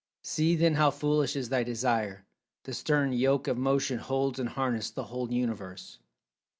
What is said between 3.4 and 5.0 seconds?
of motion holds in harness